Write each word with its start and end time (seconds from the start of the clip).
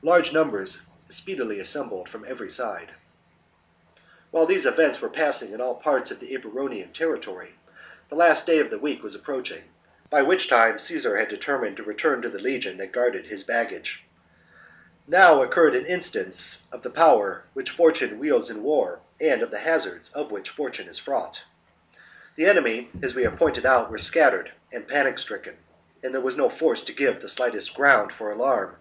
Large 0.00 0.32
numbers 0.32 0.80
speedily 1.10 1.58
assembled 1.60 2.08
from 2.08 2.24
every 2.26 2.48
side. 2.48 2.92
TheSu 2.92 3.96
35. 3.96 4.04
While 4.30 4.46
these 4.46 4.64
events 4.64 5.02
were 5.02 5.10
passing 5.10 5.52
in 5.52 5.60
all 5.60 5.74
parts 5.74 6.08
spend 6.08 6.20
to 6.20 6.26
the 6.26 6.34
of 6.34 6.40
thc 6.44 6.50
Eburonian 6.54 6.92
territory, 6.94 7.56
the 8.08 8.14
last 8.16 8.46
day 8.46 8.58
of 8.58 8.70
the 8.70 8.78
but 8.78 8.86
deter' 8.86 8.98
wcek 9.00 9.02
was 9.02 9.16
approachiug, 9.18 9.62
by 10.08 10.22
which 10.22 10.48
time 10.48 10.78
Caesar 10.78 11.18
had 11.18 11.24
mine 11.24 11.28
to,., 11.28 11.36
t 11.36 11.36
1., 11.36 11.36
attack 11.36 11.50
determmed 11.68 11.76
to 11.76 11.82
return 11.82 12.22
to 12.22 12.28
the 12.30 12.38
legion 12.38 12.78
that 12.78 12.90
guarded 12.92 13.26
his 13.26 13.44
baggage. 13.44 14.02
Now 15.06 15.42
occurred 15.42 15.74
an 15.74 15.84
instance 15.84 16.62
of 16.72 16.80
the 16.80 16.88
power 16.88 17.44
which 17.52 17.68
Fortune 17.68 18.18
wields 18.18 18.48
in 18.48 18.62
war 18.62 19.00
and 19.20 19.42
of 19.42 19.50
the 19.50 19.58
hazards 19.58 20.10
with 20.14 20.30
which 20.30 20.48
Fortune 20.48 20.88
is 20.88 20.98
fraught. 20.98 21.44
The 22.36 22.44
AMBIORIX 22.44 22.64
197 22.64 22.74
enemy, 22.88 23.06
as 23.06 23.14
we 23.14 23.24
have 23.24 23.36
pointed 23.36 23.66
out, 23.66 23.90
were 23.90 23.98
scattered 23.98 24.52
53 24.70 24.70
b.c. 24.70 24.76
and 24.78 24.88
panic 24.88 25.18
stricken, 25.18 25.58
and 26.02 26.14
there 26.14 26.22
was 26.24 26.38
no 26.38 26.48
force 26.48 26.82
to 26.84 26.94
give 26.94 27.20
the 27.20 27.26
sHghtest 27.26 27.74
ground 27.74 28.10
for 28.14 28.30
alarm. 28.30 28.76